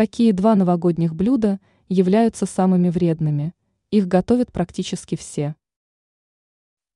Какие 0.00 0.32
два 0.32 0.54
новогодних 0.54 1.14
блюда 1.14 1.60
являются 1.90 2.46
самыми 2.46 2.88
вредными? 2.88 3.52
Их 3.90 4.08
готовят 4.08 4.50
практически 4.50 5.14
все. 5.14 5.56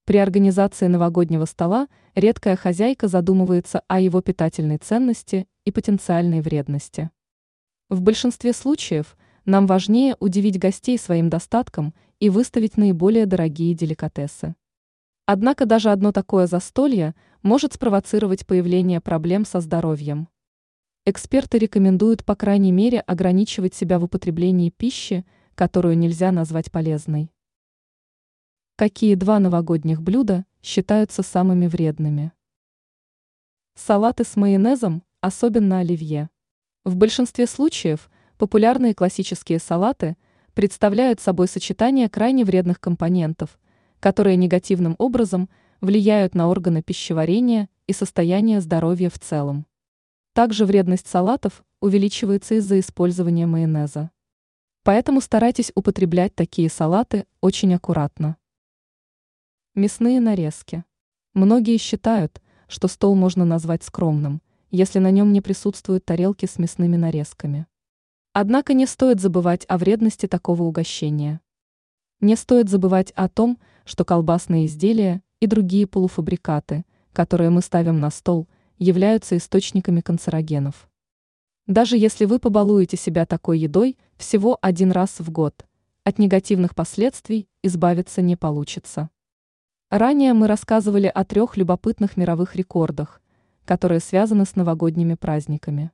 При 0.06 0.16
организации 0.16 0.86
новогоднего 0.86 1.44
стола 1.44 1.88
редкая 2.14 2.56
хозяйка 2.56 3.06
задумывается 3.06 3.82
о 3.88 4.00
его 4.00 4.22
питательной 4.22 4.78
ценности 4.78 5.46
и 5.66 5.70
потенциальной 5.70 6.40
вредности. 6.40 7.10
В 7.90 8.00
большинстве 8.00 8.54
случаев 8.54 9.18
нам 9.44 9.66
важнее 9.66 10.16
удивить 10.18 10.58
гостей 10.58 10.96
своим 10.98 11.28
достатком 11.28 11.92
и 12.20 12.30
выставить 12.30 12.78
наиболее 12.78 13.26
дорогие 13.26 13.74
деликатесы. 13.74 14.56
Однако 15.26 15.66
даже 15.66 15.90
одно 15.90 16.10
такое 16.10 16.46
застолье 16.46 17.14
может 17.42 17.74
спровоцировать 17.74 18.46
появление 18.46 19.02
проблем 19.02 19.44
со 19.44 19.60
здоровьем. 19.60 20.28
Эксперты 21.06 21.58
рекомендуют 21.58 22.24
по 22.24 22.34
крайней 22.34 22.72
мере 22.72 23.00
ограничивать 23.00 23.74
себя 23.74 23.98
в 23.98 24.04
употреблении 24.04 24.70
пищи, 24.70 25.26
которую 25.54 25.98
нельзя 25.98 26.32
назвать 26.32 26.72
полезной. 26.72 27.30
Какие 28.76 29.14
два 29.14 29.38
новогодних 29.38 30.00
блюда 30.00 30.46
считаются 30.62 31.22
самыми 31.22 31.66
вредными? 31.66 32.32
Салаты 33.74 34.24
с 34.24 34.34
майонезом, 34.36 35.02
особенно 35.20 35.80
оливье. 35.80 36.30
В 36.84 36.96
большинстве 36.96 37.46
случаев 37.46 38.10
популярные 38.38 38.94
классические 38.94 39.58
салаты 39.58 40.16
представляют 40.54 41.20
собой 41.20 41.48
сочетание 41.48 42.08
крайне 42.08 42.46
вредных 42.46 42.80
компонентов, 42.80 43.58
которые 44.00 44.36
негативным 44.36 44.94
образом 44.96 45.50
влияют 45.82 46.34
на 46.34 46.48
органы 46.48 46.82
пищеварения 46.82 47.68
и 47.86 47.92
состояние 47.92 48.62
здоровья 48.62 49.10
в 49.10 49.18
целом. 49.18 49.66
Также 50.34 50.66
вредность 50.66 51.06
салатов 51.06 51.64
увеличивается 51.80 52.56
из-за 52.56 52.80
использования 52.80 53.46
майонеза. 53.46 54.10
Поэтому 54.82 55.20
старайтесь 55.20 55.70
употреблять 55.76 56.34
такие 56.34 56.68
салаты 56.68 57.26
очень 57.40 57.72
аккуратно. 57.72 58.36
Мясные 59.76 60.18
нарезки. 60.18 60.84
Многие 61.34 61.76
считают, 61.76 62.42
что 62.66 62.88
стол 62.88 63.14
можно 63.14 63.44
назвать 63.44 63.84
скромным, 63.84 64.42
если 64.72 64.98
на 64.98 65.12
нем 65.12 65.32
не 65.32 65.40
присутствуют 65.40 66.04
тарелки 66.04 66.46
с 66.46 66.58
мясными 66.58 66.96
нарезками. 66.96 67.68
Однако 68.32 68.74
не 68.74 68.86
стоит 68.86 69.20
забывать 69.20 69.64
о 69.68 69.78
вредности 69.78 70.26
такого 70.26 70.64
угощения. 70.64 71.42
Не 72.18 72.34
стоит 72.34 72.68
забывать 72.68 73.12
о 73.12 73.28
том, 73.28 73.56
что 73.84 74.04
колбасные 74.04 74.66
изделия 74.66 75.22
и 75.38 75.46
другие 75.46 75.86
полуфабрикаты, 75.86 76.84
которые 77.12 77.50
мы 77.50 77.62
ставим 77.62 78.00
на 78.00 78.10
стол, 78.10 78.48
являются 78.78 79.36
источниками 79.36 80.00
канцерогенов. 80.00 80.88
Даже 81.66 81.96
если 81.96 82.24
вы 82.24 82.38
побалуете 82.38 82.96
себя 82.96 83.26
такой 83.26 83.58
едой 83.58 83.96
всего 84.16 84.58
один 84.60 84.92
раз 84.92 85.18
в 85.18 85.30
год, 85.30 85.64
от 86.04 86.18
негативных 86.18 86.74
последствий 86.74 87.48
избавиться 87.62 88.20
не 88.20 88.36
получится. 88.36 89.08
Ранее 89.90 90.34
мы 90.34 90.46
рассказывали 90.46 91.06
о 91.06 91.24
трех 91.24 91.56
любопытных 91.56 92.16
мировых 92.16 92.56
рекордах, 92.56 93.22
которые 93.64 94.00
связаны 94.00 94.44
с 94.44 94.56
новогодними 94.56 95.14
праздниками. 95.14 95.92